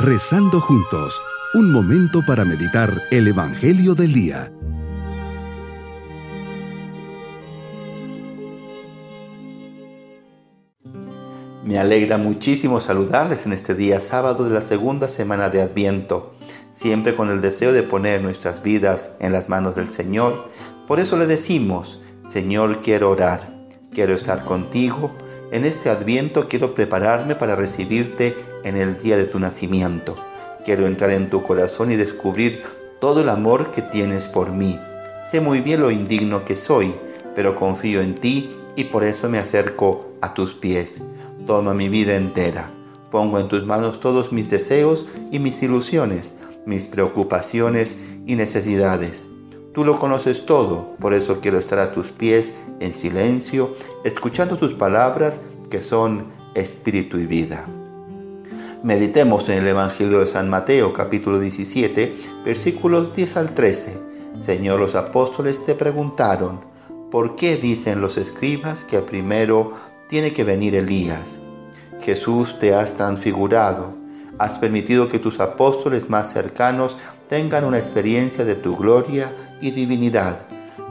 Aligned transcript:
Rezando 0.00 0.60
juntos, 0.60 1.20
un 1.54 1.72
momento 1.72 2.22
para 2.24 2.44
meditar 2.44 3.02
el 3.10 3.26
Evangelio 3.26 3.96
del 3.96 4.12
Día. 4.12 4.52
Me 11.64 11.78
alegra 11.80 12.16
muchísimo 12.16 12.78
saludarles 12.78 13.46
en 13.46 13.52
este 13.52 13.74
día 13.74 13.98
sábado 13.98 14.44
de 14.44 14.54
la 14.54 14.60
segunda 14.60 15.08
semana 15.08 15.48
de 15.48 15.62
Adviento, 15.62 16.32
siempre 16.70 17.16
con 17.16 17.28
el 17.28 17.40
deseo 17.40 17.72
de 17.72 17.82
poner 17.82 18.22
nuestras 18.22 18.62
vidas 18.62 19.16
en 19.18 19.32
las 19.32 19.48
manos 19.48 19.74
del 19.74 19.90
Señor. 19.90 20.48
Por 20.86 21.00
eso 21.00 21.18
le 21.18 21.26
decimos, 21.26 22.00
Señor, 22.24 22.82
quiero 22.82 23.10
orar, 23.10 23.52
quiero 23.92 24.14
estar 24.14 24.44
contigo. 24.44 25.10
En 25.50 25.64
este 25.64 25.90
Adviento 25.90 26.46
quiero 26.46 26.72
prepararme 26.72 27.34
para 27.34 27.56
recibirte 27.56 28.36
en 28.64 28.76
el 28.76 28.98
día 28.98 29.16
de 29.16 29.24
tu 29.24 29.38
nacimiento. 29.38 30.14
Quiero 30.64 30.86
entrar 30.86 31.10
en 31.10 31.30
tu 31.30 31.42
corazón 31.42 31.90
y 31.90 31.96
descubrir 31.96 32.62
todo 33.00 33.20
el 33.20 33.28
amor 33.28 33.70
que 33.70 33.82
tienes 33.82 34.28
por 34.28 34.52
mí. 34.52 34.78
Sé 35.30 35.40
muy 35.40 35.60
bien 35.60 35.80
lo 35.80 35.90
indigno 35.90 36.44
que 36.44 36.56
soy, 36.56 36.94
pero 37.34 37.56
confío 37.56 38.00
en 38.00 38.14
ti 38.14 38.50
y 38.76 38.84
por 38.84 39.04
eso 39.04 39.28
me 39.28 39.38
acerco 39.38 40.12
a 40.20 40.34
tus 40.34 40.54
pies. 40.54 41.02
Toma 41.46 41.74
mi 41.74 41.88
vida 41.88 42.16
entera. 42.16 42.70
Pongo 43.10 43.38
en 43.38 43.48
tus 43.48 43.64
manos 43.64 44.00
todos 44.00 44.32
mis 44.32 44.50
deseos 44.50 45.06
y 45.30 45.38
mis 45.38 45.62
ilusiones, 45.62 46.34
mis 46.66 46.86
preocupaciones 46.86 47.96
y 48.26 48.34
necesidades. 48.34 49.26
Tú 49.72 49.84
lo 49.84 49.98
conoces 49.98 50.44
todo, 50.44 50.96
por 50.98 51.14
eso 51.14 51.40
quiero 51.40 51.58
estar 51.58 51.78
a 51.78 51.92
tus 51.92 52.08
pies 52.08 52.54
en 52.80 52.92
silencio, 52.92 53.74
escuchando 54.04 54.58
tus 54.58 54.74
palabras 54.74 55.40
que 55.70 55.82
son 55.82 56.26
espíritu 56.54 57.18
y 57.18 57.26
vida. 57.26 57.66
Meditemos 58.84 59.48
en 59.48 59.58
el 59.58 59.66
Evangelio 59.66 60.20
de 60.20 60.28
San 60.28 60.48
Mateo 60.48 60.92
capítulo 60.92 61.40
17 61.40 62.14
versículos 62.44 63.12
10 63.12 63.36
al 63.36 63.52
13. 63.52 63.98
Señor, 64.40 64.78
los 64.78 64.94
apóstoles 64.94 65.64
te 65.66 65.74
preguntaron, 65.74 66.60
¿por 67.10 67.34
qué 67.34 67.56
dicen 67.56 68.00
los 68.00 68.16
escribas 68.16 68.84
que 68.84 69.00
primero 69.00 69.74
tiene 70.08 70.32
que 70.32 70.44
venir 70.44 70.76
Elías? 70.76 71.40
Jesús 72.02 72.60
te 72.60 72.72
has 72.72 72.96
transfigurado, 72.96 73.94
has 74.38 74.58
permitido 74.58 75.08
que 75.08 75.18
tus 75.18 75.40
apóstoles 75.40 76.08
más 76.08 76.32
cercanos 76.32 76.98
tengan 77.26 77.64
una 77.64 77.78
experiencia 77.78 78.44
de 78.44 78.54
tu 78.54 78.76
gloria 78.76 79.32
y 79.60 79.72
divinidad, 79.72 80.46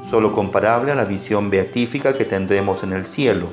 solo 0.09 0.33
comparable 0.33 0.91
a 0.91 0.95
la 0.95 1.05
visión 1.05 1.49
beatífica 1.49 2.13
que 2.13 2.25
tendremos 2.25 2.83
en 2.83 2.91
el 2.91 3.05
cielo. 3.05 3.47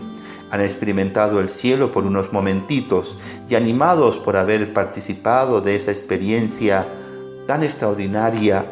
Han 0.55 0.61
experimentado 0.61 1.41
el 1.41 1.49
cielo 1.49 1.91
por 1.91 2.05
unos 2.07 2.33
momentitos 2.33 3.19
y 3.49 3.57
animados 3.57 4.19
por 4.19 4.37
haber 4.37 4.73
participado 4.73 5.61
de 5.61 5.75
esa 5.75 5.91
experiencia 5.91 6.87
tan 7.49 7.65
extraordinaria, 7.65 8.65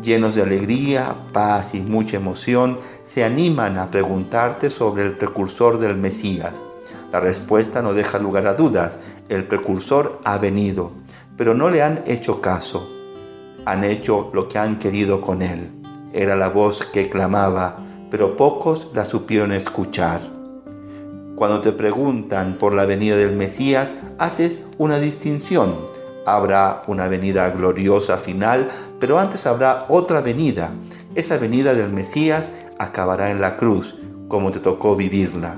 llenos 0.00 0.36
de 0.36 0.42
alegría, 0.42 1.16
paz 1.32 1.74
y 1.74 1.80
mucha 1.80 2.18
emoción, 2.18 2.78
se 3.02 3.24
animan 3.24 3.78
a 3.78 3.90
preguntarte 3.90 4.70
sobre 4.70 5.02
el 5.02 5.16
precursor 5.16 5.80
del 5.80 5.96
Mesías. 5.96 6.54
La 7.10 7.18
respuesta 7.18 7.82
no 7.82 7.94
deja 7.94 8.20
lugar 8.20 8.46
a 8.46 8.54
dudas, 8.54 9.00
el 9.28 9.42
precursor 9.42 10.20
ha 10.22 10.38
venido, 10.38 10.92
pero 11.36 11.54
no 11.54 11.68
le 11.68 11.82
han 11.82 12.04
hecho 12.06 12.40
caso, 12.40 12.88
han 13.64 13.82
hecho 13.82 14.30
lo 14.32 14.46
que 14.46 14.58
han 14.58 14.78
querido 14.78 15.20
con 15.20 15.42
él 15.42 15.72
era 16.14 16.36
la 16.36 16.48
voz 16.48 16.84
que 16.84 17.10
clamaba, 17.10 17.78
pero 18.08 18.36
pocos 18.36 18.88
la 18.94 19.04
supieron 19.04 19.50
escuchar. 19.50 20.33
Cuando 21.36 21.60
te 21.60 21.72
preguntan 21.72 22.58
por 22.58 22.74
la 22.74 22.86
venida 22.86 23.16
del 23.16 23.34
Mesías, 23.34 23.92
haces 24.18 24.60
una 24.78 24.98
distinción. 24.98 25.74
Habrá 26.26 26.82
una 26.86 27.08
venida 27.08 27.50
gloriosa 27.50 28.16
final, 28.18 28.70
pero 29.00 29.18
antes 29.18 29.46
habrá 29.46 29.86
otra 29.88 30.20
venida. 30.20 30.70
Esa 31.14 31.36
venida 31.38 31.74
del 31.74 31.92
Mesías 31.92 32.52
acabará 32.78 33.30
en 33.30 33.40
la 33.40 33.56
cruz, 33.56 33.96
como 34.28 34.50
te 34.50 34.60
tocó 34.60 34.96
vivirla. 34.96 35.56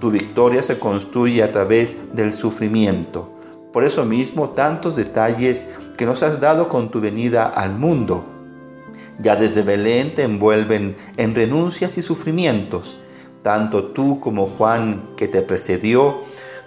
Tu 0.00 0.10
victoria 0.10 0.62
se 0.62 0.78
construye 0.78 1.42
a 1.42 1.52
través 1.52 2.14
del 2.14 2.32
sufrimiento. 2.32 3.30
Por 3.72 3.84
eso 3.84 4.04
mismo 4.04 4.50
tantos 4.50 4.96
detalles 4.96 5.66
que 5.96 6.06
nos 6.06 6.22
has 6.22 6.40
dado 6.40 6.68
con 6.68 6.90
tu 6.90 7.00
venida 7.00 7.46
al 7.46 7.76
mundo 7.76 8.24
ya 9.22 9.36
desde 9.36 9.62
Belén 9.62 10.14
te 10.14 10.22
envuelven 10.22 10.96
en 11.16 11.34
renuncias 11.34 11.98
y 11.98 12.02
sufrimientos. 12.02 12.96
Tanto 13.42 13.84
tú 13.84 14.20
como 14.20 14.46
Juan 14.46 15.02
que 15.16 15.28
te 15.28 15.42
precedió 15.42 16.20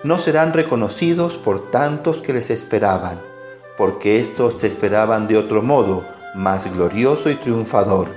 no 0.03 0.17
serán 0.17 0.53
reconocidos 0.53 1.37
por 1.37 1.71
tantos 1.71 2.21
que 2.21 2.33
les 2.33 2.49
esperaban, 2.49 3.21
porque 3.77 4.19
éstos 4.19 4.57
te 4.57 4.67
esperaban 4.67 5.27
de 5.27 5.37
otro 5.37 5.61
modo, 5.61 6.03
más 6.35 6.71
glorioso 6.73 7.29
y 7.29 7.35
triunfador. 7.35 8.07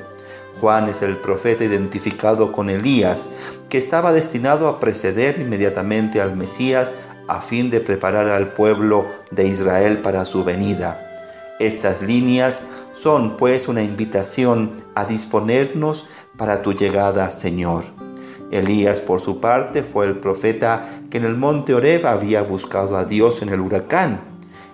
Juan 0.61 0.89
es 0.89 1.03
el 1.03 1.19
profeta 1.19 1.65
identificado 1.65 2.51
con 2.51 2.71
Elías, 2.71 3.29
que 3.69 3.79
estaba 3.79 4.13
destinado 4.13 4.69
a 4.69 4.81
preceder 4.81 5.39
inmediatamente 5.39 6.21
al 6.21 6.35
Mesías 6.35 6.93
a 7.29 7.43
fin 7.43 7.71
de 7.71 7.81
preparar 7.81 8.29
al 8.29 8.53
pueblo 8.53 9.07
de 9.31 9.47
Israel 9.47 9.99
para 9.99 10.25
su 10.25 10.45
venida. 10.45 11.03
Estas 11.59 12.03
líneas 12.03 12.63
son 12.95 13.37
pues 13.37 13.69
una 13.69 13.83
invitación 13.83 14.83
a 14.95 15.05
disponernos 15.05 16.07
para 16.37 16.63
tu 16.63 16.73
llegada, 16.73 17.31
Señor. 17.31 18.06
Elías, 18.51 19.01
por 19.01 19.21
su 19.21 19.41
parte, 19.41 19.83
fue 19.83 20.07
el 20.07 20.19
profeta 20.19 20.89
que 21.11 21.19
en 21.19 21.25
el 21.25 21.37
monte 21.37 21.75
Oreb 21.75 22.07
había 22.07 22.43
buscado 22.43 22.97
a 22.97 23.05
Dios 23.05 23.43
en 23.43 23.49
el 23.49 23.61
huracán, 23.61 24.21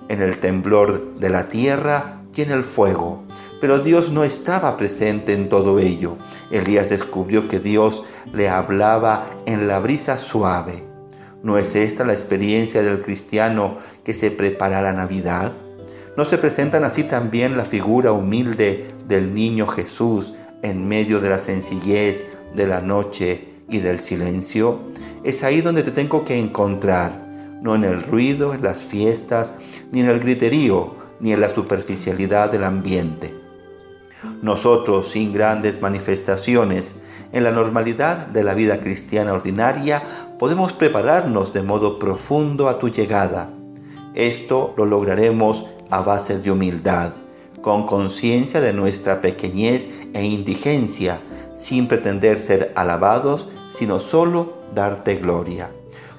en 0.08 0.20
el 0.20 0.38
temblor 0.38 1.14
de 1.18 1.30
la 1.30 1.48
tierra 1.48 2.20
y 2.34 2.42
en 2.42 2.50
el 2.50 2.64
fuego. 2.64 3.22
Pero 3.60 3.78
Dios 3.78 4.10
no 4.10 4.24
estaba 4.24 4.76
presente 4.76 5.32
en 5.32 5.48
todo 5.48 5.78
ello. 5.78 6.16
Elías 6.50 6.90
descubrió 6.90 7.48
que 7.48 7.60
Dios 7.60 8.04
le 8.32 8.48
hablaba 8.48 9.26
en 9.46 9.68
la 9.68 9.78
brisa 9.78 10.18
suave. 10.18 10.84
¿No 11.42 11.58
es 11.58 11.74
esta 11.74 12.04
la 12.04 12.12
experiencia 12.12 12.82
del 12.82 13.02
cristiano 13.02 13.76
que 14.04 14.12
se 14.12 14.30
prepara 14.30 14.82
la 14.82 14.92
Navidad? 14.92 15.52
¿No 16.16 16.24
se 16.24 16.38
presentan 16.38 16.84
así 16.84 17.04
también 17.04 17.56
la 17.56 17.64
figura 17.64 18.12
humilde 18.12 18.86
del 19.08 19.32
niño 19.32 19.66
Jesús 19.66 20.34
en 20.62 20.86
medio 20.86 21.20
de 21.20 21.30
la 21.30 21.38
sencillez 21.38 22.38
de 22.54 22.66
la 22.66 22.80
noche 22.80 23.51
y 23.68 23.78
del 23.78 24.00
silencio? 24.00 24.78
Es 25.24 25.44
ahí 25.44 25.60
donde 25.60 25.82
te 25.82 25.90
tengo 25.90 26.24
que 26.24 26.38
encontrar, 26.38 27.26
no 27.62 27.74
en 27.74 27.84
el 27.84 28.02
ruido, 28.02 28.54
en 28.54 28.62
las 28.62 28.86
fiestas, 28.86 29.54
ni 29.92 30.00
en 30.00 30.08
el 30.08 30.20
griterío, 30.20 30.96
ni 31.20 31.32
en 31.32 31.40
la 31.40 31.48
superficialidad 31.48 32.50
del 32.50 32.64
ambiente. 32.64 33.34
Nosotros, 34.42 35.08
sin 35.08 35.32
grandes 35.32 35.80
manifestaciones, 35.80 36.96
en 37.32 37.44
la 37.44 37.50
normalidad 37.50 38.26
de 38.26 38.44
la 38.44 38.54
vida 38.54 38.80
cristiana 38.80 39.32
ordinaria, 39.32 40.02
podemos 40.38 40.72
prepararnos 40.72 41.52
de 41.52 41.62
modo 41.62 41.98
profundo 41.98 42.68
a 42.68 42.78
tu 42.78 42.88
llegada. 42.88 43.50
Esto 44.14 44.74
lo 44.76 44.84
lograremos 44.84 45.66
a 45.88 46.02
base 46.02 46.40
de 46.40 46.50
humildad, 46.50 47.12
con 47.62 47.86
conciencia 47.86 48.60
de 48.60 48.72
nuestra 48.72 49.22
pequeñez 49.22 49.88
e 50.12 50.24
indigencia, 50.24 51.20
sin 51.54 51.88
pretender 51.88 52.40
ser 52.40 52.72
alabados, 52.74 53.48
sino 53.72 54.00
solo 54.00 54.58
darte 54.74 55.14
gloria. 55.14 55.70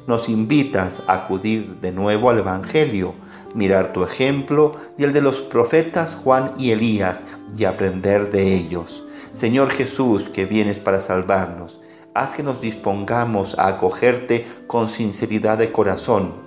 Nos 0.07 0.29
invitas 0.29 1.03
a 1.07 1.13
acudir 1.13 1.79
de 1.79 1.91
nuevo 1.91 2.29
al 2.29 2.39
Evangelio, 2.39 3.13
mirar 3.53 3.93
tu 3.93 4.03
ejemplo 4.03 4.71
y 4.97 5.03
el 5.03 5.13
de 5.13 5.21
los 5.21 5.41
profetas 5.41 6.15
Juan 6.15 6.53
y 6.57 6.71
Elías 6.71 7.25
y 7.57 7.65
aprender 7.65 8.31
de 8.31 8.55
ellos. 8.55 9.05
Señor 9.33 9.69
Jesús, 9.69 10.29
que 10.29 10.45
vienes 10.45 10.79
para 10.79 10.99
salvarnos, 10.99 11.79
haz 12.13 12.33
que 12.33 12.43
nos 12.43 12.61
dispongamos 12.61 13.57
a 13.59 13.67
acogerte 13.67 14.45
con 14.67 14.89
sinceridad 14.89 15.57
de 15.57 15.71
corazón 15.71 16.42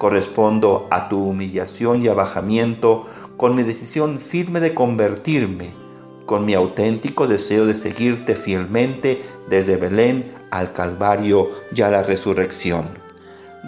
Correspondo 0.00 0.88
a 0.90 1.10
tu 1.10 1.22
humillación 1.22 2.02
y 2.02 2.08
abajamiento 2.08 3.04
con 3.36 3.54
mi 3.54 3.64
decisión 3.64 4.18
firme 4.18 4.58
de 4.58 4.72
convertirme, 4.72 5.74
con 6.24 6.46
mi 6.46 6.54
auténtico 6.54 7.28
deseo 7.28 7.66
de 7.66 7.76
seguirte 7.76 8.34
fielmente 8.34 9.20
desde 9.50 9.76
Belén 9.76 10.32
al 10.50 10.72
Calvario 10.72 11.50
y 11.76 11.82
a 11.82 11.90
la 11.90 12.02
resurrección. 12.02 12.86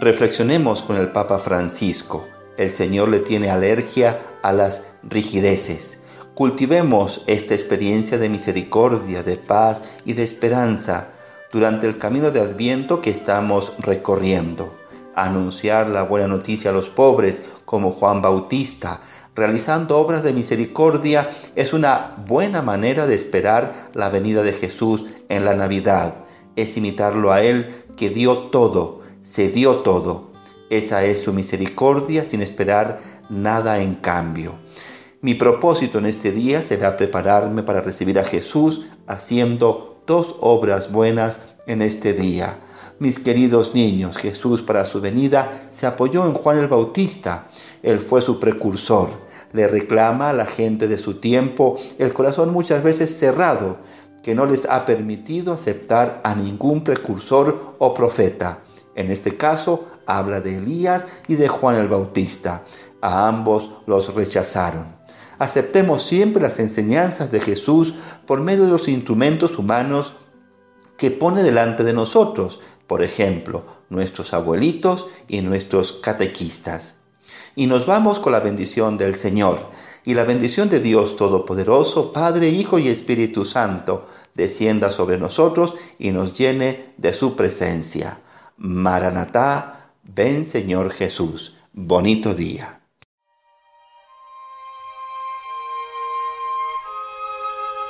Reflexionemos 0.01 0.83
con 0.83 0.97
el 0.97 1.09
Papa 1.09 1.39
Francisco. 1.39 2.27
El 2.57 2.71
Señor 2.71 3.11
le 3.11 3.19
tiene 3.19 3.51
alergia 3.51 4.19
a 4.43 4.55
las 4.55 4.85
rigideces. 5.03 5.99
Cultivemos 6.33 7.25
esta 7.27 7.53
experiencia 7.53 8.17
de 8.17 8.31
misericordia, 8.31 9.23
de 9.23 9.37
paz 9.37 9.91
y 10.07 10.15
de 10.15 10.23
esperanza 10.23 11.09
durante 11.53 11.87
el 11.87 11.99
camino 11.99 12.31
de 12.31 12.41
Adviento 12.41 13.03
que 13.03 13.11
estamos 13.11 13.75
recorriendo 13.81 14.81
anunciar 15.15 15.89
la 15.89 16.03
buena 16.03 16.27
noticia 16.27 16.71
a 16.71 16.75
los 16.75 16.89
pobres 16.89 17.55
como 17.65 17.93
Juan 17.93 18.23
Bautista, 18.23 19.01
realizando 19.35 19.99
obras 19.99 20.23
de 20.23 20.33
misericordia, 20.33 21.29
es 21.55 21.73
una 21.73 22.17
buena 22.27 22.63
manera 22.63 23.07
de 23.07 23.15
esperar 23.15 23.91
la 23.95 24.11
venida 24.11 24.43
de 24.43 24.53
Jesús 24.53 25.07
en 25.29 25.45
la 25.45 25.55
Navidad. 25.55 26.15
Es 26.57 26.77
imitarlo 26.77 27.33
a 27.33 27.43
Él 27.43 27.85
que 27.97 28.11
dio 28.11 28.51
todo, 28.51 29.01
se 29.23 29.49
dio 29.49 29.77
todo. 29.77 30.33
Esa 30.71 31.05
es 31.05 31.23
su 31.23 31.33
misericordia 31.33 32.25
sin 32.25 32.43
esperar 32.43 32.99
nada 33.29 33.81
en 33.81 33.95
cambio. 33.95 34.55
Mi 35.21 35.35
propósito 35.35 35.99
en 35.99 36.07
este 36.07 36.33
día 36.33 36.63
será 36.63 36.97
prepararme 36.97 37.63
para 37.63 37.81
recibir 37.81 38.19
a 38.19 38.25
Jesús 38.25 38.87
haciendo 39.07 39.92
dos 40.07 40.37
obras 40.41 40.91
buenas 40.91 41.41
en 41.67 41.83
este 41.83 42.13
día. 42.13 42.59
Mis 42.99 43.19
queridos 43.19 43.75
niños, 43.75 44.17
Jesús 44.17 44.63
para 44.63 44.85
su 44.85 45.01
venida 45.01 45.51
se 45.71 45.87
apoyó 45.87 46.25
en 46.27 46.35
Juan 46.35 46.59
el 46.59 46.69
Bautista. 46.69 47.49
Él 47.83 48.01
fue 48.01 48.23
su 48.23 48.39
precursor. 48.39 49.09
Le 49.53 49.67
reclama 49.69 50.31
a 50.31 50.33
la 50.33 50.47
gente 50.47 50.89
de 50.89 50.99
su 50.99 51.15
tiempo 51.15 51.77
el 51.99 52.13
corazón 52.13 52.53
muchas 52.53 52.83
veces 52.83 53.19
cerrado, 53.19 53.79
que 54.23 54.35
no 54.35 54.47
les 54.47 54.67
ha 54.67 54.85
permitido 54.85 55.53
aceptar 55.53 56.21
a 56.23 56.35
ningún 56.35 56.85
precursor 56.85 57.75
o 57.79 57.93
profeta. 57.93 58.61
En 58.95 59.11
este 59.11 59.37
caso, 59.37 59.85
habla 60.07 60.41
de 60.41 60.59
Elías 60.59 61.07
y 61.27 61.35
de 61.35 61.49
Juan 61.49 61.77
el 61.77 61.89
Bautista. 61.89 62.65
A 63.01 63.27
ambos 63.27 63.71
los 63.87 64.15
rechazaron. 64.15 65.02
Aceptemos 65.43 66.05
siempre 66.05 66.41
las 66.41 66.61
enseñanzas 66.61 67.33
de 67.33 67.41
Jesús 67.41 67.95
por 68.29 68.41
medio 68.41 68.67
de 68.67 68.71
los 68.71 68.87
instrumentos 68.87 69.59
humanos 69.59 70.13
que 70.97 71.11
pone 71.11 71.43
delante 71.43 71.83
de 71.83 71.93
nosotros, 71.93 72.61
por 72.87 73.03
ejemplo, 73.03 73.67
nuestros 73.91 74.35
abuelitos 74.35 75.09
y 75.27 75.41
nuestros 75.41 75.95
catequistas. 75.95 76.95
Y 77.57 77.67
nos 77.67 77.87
vamos 77.87 78.21
con 78.21 78.31
la 78.31 78.39
bendición 78.39 78.97
del 78.97 79.17
Señor. 79.17 79.69
Y 80.05 80.15
la 80.15 80.23
bendición 80.23 80.69
de 80.69 80.79
Dios 80.79 81.17
Todopoderoso, 81.17 82.13
Padre, 82.13 82.49
Hijo 82.51 82.79
y 82.79 82.87
Espíritu 82.87 83.45
Santo, 83.45 84.07
descienda 84.35 84.93
sobre 84.93 85.19
nosotros 85.19 85.75
y 85.99 86.13
nos 86.13 86.35
llene 86.35 86.95
de 86.99 87.13
su 87.13 87.35
presencia. 87.35 88.21
Maranatá, 88.59 89.91
ven 90.05 90.45
Señor 90.47 90.93
Jesús. 90.93 91.57
Bonito 91.73 92.33
día. 92.33 92.82